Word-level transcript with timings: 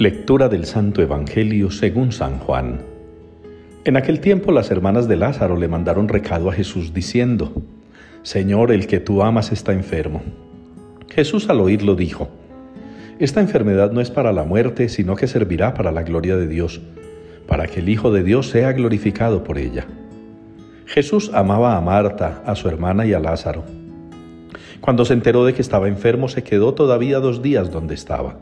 Lectura 0.00 0.48
del 0.48 0.64
Santo 0.64 1.02
Evangelio 1.02 1.72
según 1.72 2.12
San 2.12 2.38
Juan. 2.38 2.82
En 3.84 3.96
aquel 3.96 4.20
tiempo 4.20 4.52
las 4.52 4.70
hermanas 4.70 5.08
de 5.08 5.16
Lázaro 5.16 5.56
le 5.56 5.66
mandaron 5.66 6.06
recado 6.06 6.48
a 6.48 6.52
Jesús 6.52 6.94
diciendo, 6.94 7.50
Señor, 8.22 8.70
el 8.70 8.86
que 8.86 9.00
tú 9.00 9.24
amas 9.24 9.50
está 9.50 9.72
enfermo. 9.72 10.22
Jesús 11.08 11.48
al 11.48 11.60
oírlo 11.60 11.96
dijo, 11.96 12.28
Esta 13.18 13.40
enfermedad 13.40 13.90
no 13.90 14.00
es 14.00 14.12
para 14.12 14.32
la 14.32 14.44
muerte, 14.44 14.88
sino 14.88 15.16
que 15.16 15.26
servirá 15.26 15.74
para 15.74 15.90
la 15.90 16.04
gloria 16.04 16.36
de 16.36 16.46
Dios, 16.46 16.80
para 17.48 17.66
que 17.66 17.80
el 17.80 17.88
Hijo 17.88 18.12
de 18.12 18.22
Dios 18.22 18.50
sea 18.50 18.72
glorificado 18.74 19.42
por 19.42 19.58
ella. 19.58 19.88
Jesús 20.86 21.32
amaba 21.34 21.76
a 21.76 21.80
Marta, 21.80 22.44
a 22.46 22.54
su 22.54 22.68
hermana 22.68 23.04
y 23.04 23.14
a 23.14 23.18
Lázaro. 23.18 23.64
Cuando 24.80 25.04
se 25.04 25.14
enteró 25.14 25.44
de 25.44 25.54
que 25.54 25.62
estaba 25.62 25.88
enfermo, 25.88 26.28
se 26.28 26.44
quedó 26.44 26.72
todavía 26.72 27.18
dos 27.18 27.42
días 27.42 27.72
donde 27.72 27.96
estaba. 27.96 28.36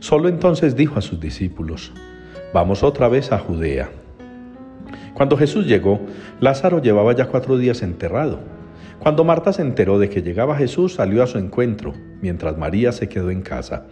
Solo 0.00 0.28
entonces 0.28 0.76
dijo 0.76 0.98
a 0.98 1.02
sus 1.02 1.20
discípulos, 1.20 1.92
Vamos 2.52 2.82
otra 2.82 3.08
vez 3.08 3.30
a 3.32 3.38
Judea. 3.38 3.90
Cuando 5.14 5.36
Jesús 5.36 5.66
llegó, 5.66 6.00
Lázaro 6.40 6.82
llevaba 6.82 7.14
ya 7.14 7.26
cuatro 7.26 7.58
días 7.58 7.82
enterrado. 7.82 8.40
Cuando 8.98 9.24
Marta 9.24 9.52
se 9.52 9.62
enteró 9.62 9.98
de 9.98 10.08
que 10.08 10.22
llegaba 10.22 10.56
Jesús, 10.56 10.94
salió 10.94 11.22
a 11.22 11.26
su 11.26 11.38
encuentro, 11.38 11.92
mientras 12.22 12.58
María 12.58 12.92
se 12.92 13.08
quedó 13.08 13.30
en 13.30 13.42
casa. 13.42 13.86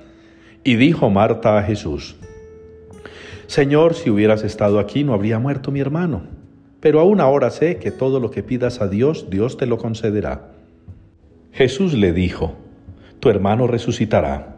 Y 0.64 0.76
dijo 0.76 1.08
Marta 1.10 1.58
a 1.58 1.62
Jesús, 1.62 2.16
Señor, 3.46 3.94
si 3.94 4.10
hubieras 4.10 4.44
estado 4.44 4.78
aquí 4.78 5.04
no 5.04 5.14
habría 5.14 5.38
muerto 5.38 5.70
mi 5.70 5.80
hermano, 5.80 6.22
pero 6.80 7.00
aún 7.00 7.20
ahora 7.20 7.50
sé 7.50 7.76
que 7.76 7.90
todo 7.90 8.18
lo 8.20 8.30
que 8.30 8.42
pidas 8.42 8.80
a 8.80 8.88
Dios, 8.88 9.30
Dios 9.30 9.56
te 9.56 9.66
lo 9.66 9.78
concederá. 9.78 10.52
Jesús 11.52 11.94
le 11.94 12.12
dijo, 12.12 12.54
Tu 13.20 13.30
hermano 13.30 13.66
resucitará. 13.66 14.57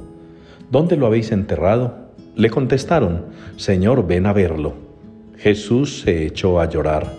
¿Dónde 0.71 0.95
lo 0.95 1.05
habéis 1.05 1.33
enterrado? 1.33 1.95
Le 2.33 2.49
contestaron, 2.49 3.25
Señor, 3.57 4.07
ven 4.07 4.25
a 4.25 4.31
verlo. 4.31 4.73
Jesús 5.37 5.99
se 5.99 6.25
echó 6.25 6.61
a 6.61 6.69
llorar. 6.69 7.11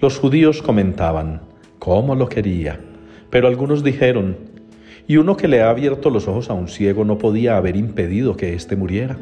Los 0.00 0.18
judíos 0.18 0.60
comentaban, 0.60 1.40
¿cómo 1.78 2.16
lo 2.16 2.28
quería? 2.28 2.80
Pero 3.30 3.46
algunos 3.46 3.84
dijeron, 3.84 4.36
y 5.06 5.18
uno 5.18 5.36
que 5.36 5.46
le 5.46 5.62
ha 5.62 5.70
abierto 5.70 6.10
los 6.10 6.26
ojos 6.26 6.50
a 6.50 6.54
un 6.54 6.66
ciego 6.66 7.04
no 7.04 7.16
podía 7.16 7.56
haber 7.56 7.76
impedido 7.76 8.36
que 8.36 8.54
éste 8.54 8.74
muriera. 8.74 9.16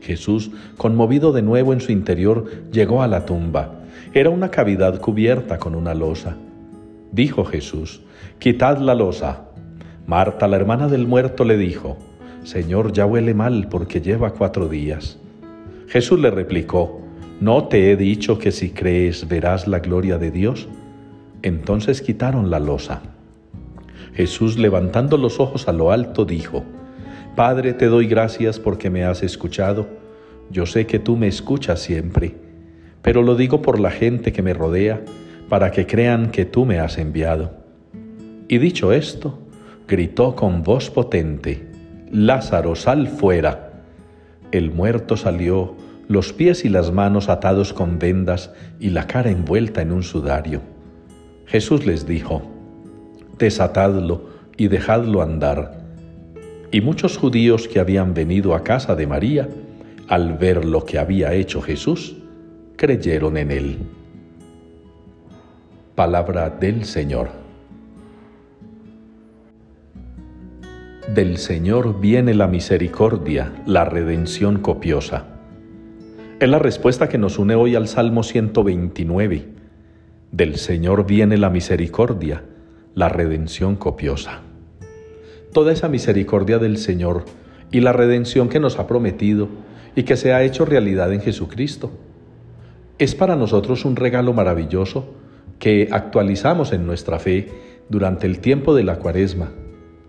Jesús, 0.00 0.52
conmovido 0.76 1.32
de 1.32 1.42
nuevo 1.42 1.72
en 1.72 1.80
su 1.80 1.90
interior, 1.90 2.44
llegó 2.70 3.02
a 3.02 3.08
la 3.08 3.26
tumba. 3.26 3.80
Era 4.14 4.30
una 4.30 4.52
cavidad 4.52 5.00
cubierta 5.00 5.58
con 5.58 5.74
una 5.74 5.94
losa. 5.94 6.36
Dijo 7.10 7.44
Jesús, 7.44 8.02
Quitad 8.38 8.78
la 8.78 8.94
losa. 8.94 9.48
Marta, 10.06 10.46
la 10.46 10.56
hermana 10.56 10.86
del 10.86 11.08
muerto, 11.08 11.44
le 11.44 11.56
dijo, 11.56 11.98
Señor, 12.48 12.94
ya 12.94 13.04
huele 13.04 13.34
mal 13.34 13.68
porque 13.68 14.00
lleva 14.00 14.30
cuatro 14.30 14.70
días. 14.70 15.18
Jesús 15.86 16.18
le 16.18 16.30
replicó, 16.30 16.98
¿no 17.42 17.68
te 17.68 17.92
he 17.92 17.96
dicho 17.96 18.38
que 18.38 18.52
si 18.52 18.70
crees 18.70 19.28
verás 19.28 19.68
la 19.68 19.80
gloria 19.80 20.16
de 20.16 20.30
Dios? 20.30 20.66
Entonces 21.42 22.00
quitaron 22.00 22.50
la 22.50 22.58
losa. 22.58 23.02
Jesús, 24.14 24.56
levantando 24.56 25.18
los 25.18 25.40
ojos 25.40 25.68
a 25.68 25.74
lo 25.74 25.92
alto, 25.92 26.24
dijo, 26.24 26.64
Padre, 27.36 27.74
te 27.74 27.84
doy 27.84 28.06
gracias 28.06 28.58
porque 28.58 28.88
me 28.88 29.04
has 29.04 29.22
escuchado. 29.22 29.86
Yo 30.50 30.64
sé 30.64 30.86
que 30.86 30.98
tú 30.98 31.18
me 31.18 31.28
escuchas 31.28 31.82
siempre, 31.82 32.34
pero 33.02 33.20
lo 33.22 33.34
digo 33.36 33.60
por 33.60 33.78
la 33.78 33.90
gente 33.90 34.32
que 34.32 34.40
me 34.40 34.54
rodea, 34.54 35.02
para 35.50 35.70
que 35.70 35.86
crean 35.86 36.30
que 36.30 36.46
tú 36.46 36.64
me 36.64 36.78
has 36.78 36.96
enviado. 36.96 37.52
Y 38.48 38.56
dicho 38.56 38.94
esto, 38.94 39.38
gritó 39.86 40.34
con 40.34 40.62
voz 40.62 40.88
potente, 40.88 41.67
Lázaro, 42.10 42.74
sal 42.74 43.08
fuera. 43.08 43.82
El 44.50 44.70
muerto 44.70 45.16
salió, 45.16 45.76
los 46.08 46.32
pies 46.32 46.64
y 46.64 46.68
las 46.68 46.90
manos 46.90 47.28
atados 47.28 47.72
con 47.72 47.98
vendas 47.98 48.50
y 48.80 48.90
la 48.90 49.06
cara 49.06 49.30
envuelta 49.30 49.82
en 49.82 49.92
un 49.92 50.02
sudario. 50.02 50.62
Jesús 51.46 51.86
les 51.86 52.06
dijo, 52.06 52.42
Desatadlo 53.38 54.30
y 54.56 54.68
dejadlo 54.68 55.22
andar. 55.22 55.82
Y 56.72 56.80
muchos 56.80 57.16
judíos 57.16 57.68
que 57.68 57.78
habían 57.78 58.14
venido 58.14 58.54
a 58.54 58.64
casa 58.64 58.94
de 58.94 59.06
María, 59.06 59.48
al 60.08 60.34
ver 60.34 60.64
lo 60.64 60.84
que 60.84 60.98
había 60.98 61.34
hecho 61.34 61.60
Jesús, 61.60 62.16
creyeron 62.76 63.36
en 63.36 63.50
él. 63.50 63.78
Palabra 65.94 66.50
del 66.50 66.84
Señor. 66.84 67.47
Del 71.14 71.38
Señor 71.38 72.00
viene 72.00 72.34
la 72.34 72.48
misericordia, 72.48 73.50
la 73.64 73.86
redención 73.86 74.58
copiosa. 74.58 75.24
Es 76.38 76.48
la 76.50 76.58
respuesta 76.58 77.08
que 77.08 77.16
nos 77.16 77.38
une 77.38 77.54
hoy 77.54 77.76
al 77.76 77.88
Salmo 77.88 78.22
129. 78.22 79.48
Del 80.30 80.56
Señor 80.56 81.06
viene 81.06 81.38
la 81.38 81.48
misericordia, 81.48 82.44
la 82.94 83.08
redención 83.08 83.76
copiosa. 83.76 84.42
Toda 85.54 85.72
esa 85.72 85.88
misericordia 85.88 86.58
del 86.58 86.76
Señor 86.76 87.24
y 87.72 87.80
la 87.80 87.94
redención 87.94 88.50
que 88.50 88.60
nos 88.60 88.78
ha 88.78 88.86
prometido 88.86 89.48
y 89.96 90.02
que 90.02 90.18
se 90.18 90.34
ha 90.34 90.42
hecho 90.42 90.66
realidad 90.66 91.10
en 91.14 91.22
Jesucristo. 91.22 91.90
Es 92.98 93.14
para 93.14 93.34
nosotros 93.34 93.86
un 93.86 93.96
regalo 93.96 94.34
maravilloso 94.34 95.14
que 95.58 95.88
actualizamos 95.90 96.74
en 96.74 96.86
nuestra 96.86 97.18
fe 97.18 97.48
durante 97.88 98.26
el 98.26 98.40
tiempo 98.40 98.74
de 98.74 98.84
la 98.84 98.98
cuaresma 98.98 99.52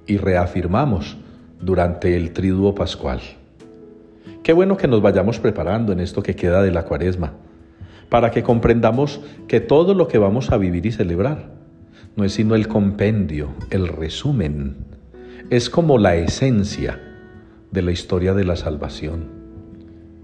y 0.10 0.18
reafirmamos 0.18 1.18
durante 1.62 2.18
el 2.18 2.34
triduo 2.34 2.74
pascual. 2.74 3.22
Qué 4.44 4.54
bueno 4.54 4.76
que 4.76 4.88
nos 4.88 5.02
vayamos 5.02 5.40
preparando 5.40 5.94
en 5.94 6.00
esto 6.00 6.24
que 6.24 6.36
queda 6.36 6.64
de 6.64 6.72
la 6.72 6.86
cuaresma, 6.86 7.34
para 8.10 8.32
que 8.32 8.42
comprendamos 8.42 9.22
que 9.48 9.60
todo 9.60 9.94
lo 9.94 10.08
que 10.08 10.18
vamos 10.18 10.52
a 10.52 10.58
vivir 10.58 10.86
y 10.88 10.92
celebrar 10.92 11.52
no 12.16 12.26
es 12.26 12.34
sino 12.34 12.56
el 12.56 12.68
compendio, 12.68 13.50
el 13.70 13.88
resumen, 13.88 14.78
es 15.52 15.70
como 15.70 16.00
la 16.00 16.16
esencia 16.16 17.00
de 17.72 17.82
la 17.84 17.92
historia 17.92 18.34
de 18.34 18.46
la 18.46 18.56
salvación. 18.56 19.28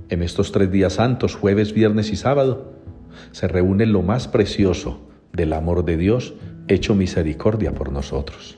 En 0.10 0.24
estos 0.24 0.52
tres 0.52 0.72
días 0.72 0.94
santos, 0.94 1.36
jueves, 1.36 1.74
viernes 1.74 2.12
y 2.12 2.16
sábado, 2.16 2.74
se 3.32 3.48
reúne 3.48 3.86
lo 3.86 4.02
más 4.02 4.28
precioso 4.28 5.02
del 5.32 5.54
amor 5.54 5.86
de 5.86 5.98
Dios 5.98 6.34
hecho 6.68 6.96
misericordia 6.96 7.74
por 7.74 7.92
nosotros. 7.92 8.58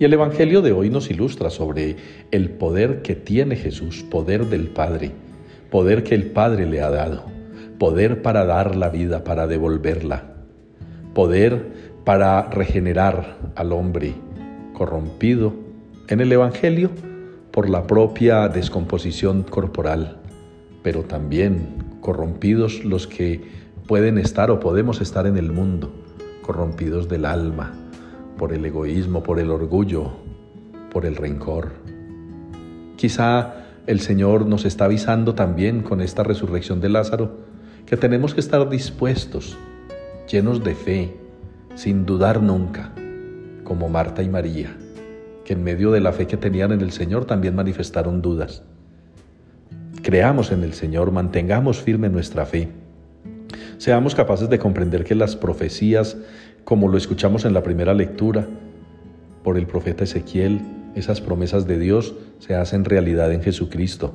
Y 0.00 0.06
el 0.06 0.14
Evangelio 0.14 0.62
de 0.62 0.72
hoy 0.72 0.88
nos 0.88 1.10
ilustra 1.10 1.50
sobre 1.50 1.96
el 2.30 2.48
poder 2.48 3.02
que 3.02 3.14
tiene 3.14 3.54
Jesús, 3.54 4.02
poder 4.02 4.46
del 4.46 4.68
Padre, 4.68 5.12
poder 5.70 6.04
que 6.04 6.14
el 6.14 6.30
Padre 6.30 6.64
le 6.64 6.80
ha 6.80 6.88
dado, 6.88 7.26
poder 7.78 8.22
para 8.22 8.46
dar 8.46 8.76
la 8.76 8.88
vida, 8.88 9.24
para 9.24 9.46
devolverla, 9.46 10.36
poder 11.12 11.66
para 12.06 12.48
regenerar 12.48 13.52
al 13.56 13.72
hombre 13.74 14.14
corrompido 14.72 15.52
en 16.08 16.22
el 16.22 16.32
Evangelio 16.32 16.90
por 17.50 17.68
la 17.68 17.86
propia 17.86 18.48
descomposición 18.48 19.42
corporal, 19.42 20.16
pero 20.82 21.02
también 21.02 21.98
corrompidos 22.00 22.86
los 22.86 23.06
que 23.06 23.42
pueden 23.86 24.16
estar 24.16 24.50
o 24.50 24.60
podemos 24.60 25.02
estar 25.02 25.26
en 25.26 25.36
el 25.36 25.52
mundo, 25.52 25.92
corrompidos 26.40 27.06
del 27.06 27.26
alma, 27.26 27.74
por 28.40 28.54
el 28.54 28.64
egoísmo, 28.64 29.22
por 29.22 29.38
el 29.38 29.50
orgullo, 29.50 30.12
por 30.90 31.04
el 31.04 31.14
rencor. 31.16 31.72
Quizá 32.96 33.66
el 33.86 34.00
Señor 34.00 34.46
nos 34.46 34.64
está 34.64 34.86
avisando 34.86 35.34
también 35.34 35.82
con 35.82 36.00
esta 36.00 36.22
resurrección 36.22 36.80
de 36.80 36.88
Lázaro 36.88 37.36
que 37.84 37.98
tenemos 37.98 38.32
que 38.32 38.40
estar 38.40 38.66
dispuestos, 38.70 39.58
llenos 40.26 40.64
de 40.64 40.74
fe, 40.74 41.16
sin 41.74 42.06
dudar 42.06 42.42
nunca, 42.42 42.94
como 43.62 43.90
Marta 43.90 44.22
y 44.22 44.30
María, 44.30 44.74
que 45.44 45.52
en 45.52 45.62
medio 45.62 45.90
de 45.90 46.00
la 46.00 46.14
fe 46.14 46.26
que 46.26 46.38
tenían 46.38 46.72
en 46.72 46.80
el 46.80 46.92
Señor 46.92 47.26
también 47.26 47.54
manifestaron 47.54 48.22
dudas. 48.22 48.62
Creamos 50.02 50.50
en 50.50 50.64
el 50.64 50.72
Señor, 50.72 51.12
mantengamos 51.12 51.82
firme 51.82 52.08
nuestra 52.08 52.46
fe. 52.46 52.70
Seamos 53.76 54.14
capaces 54.14 54.48
de 54.48 54.58
comprender 54.58 55.04
que 55.04 55.14
las 55.14 55.36
profecías 55.36 56.16
como 56.64 56.88
lo 56.88 56.96
escuchamos 56.96 57.44
en 57.44 57.54
la 57.54 57.62
primera 57.62 57.94
lectura 57.94 58.46
por 59.42 59.56
el 59.56 59.66
profeta 59.66 60.04
Ezequiel, 60.04 60.60
esas 60.94 61.20
promesas 61.20 61.66
de 61.66 61.78
Dios 61.78 62.14
se 62.38 62.54
hacen 62.54 62.84
realidad 62.84 63.32
en 63.32 63.42
Jesucristo, 63.42 64.12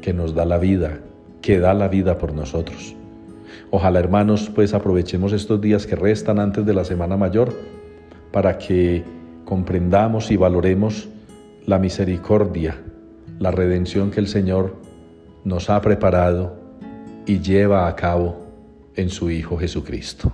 que 0.00 0.12
nos 0.12 0.34
da 0.34 0.44
la 0.44 0.58
vida, 0.58 1.00
que 1.40 1.58
da 1.58 1.74
la 1.74 1.88
vida 1.88 2.18
por 2.18 2.34
nosotros. 2.34 2.96
Ojalá 3.70 4.00
hermanos, 4.00 4.50
pues 4.54 4.74
aprovechemos 4.74 5.32
estos 5.32 5.60
días 5.60 5.86
que 5.86 5.96
restan 5.96 6.38
antes 6.38 6.66
de 6.66 6.74
la 6.74 6.84
Semana 6.84 7.16
Mayor 7.16 7.54
para 8.30 8.58
que 8.58 9.04
comprendamos 9.44 10.30
y 10.30 10.36
valoremos 10.36 11.08
la 11.66 11.78
misericordia, 11.78 12.76
la 13.38 13.50
redención 13.50 14.10
que 14.10 14.20
el 14.20 14.28
Señor 14.28 14.76
nos 15.44 15.70
ha 15.70 15.80
preparado 15.80 16.56
y 17.26 17.40
lleva 17.40 17.86
a 17.86 17.96
cabo 17.96 18.46
en 18.96 19.08
su 19.08 19.30
Hijo 19.30 19.56
Jesucristo. 19.56 20.32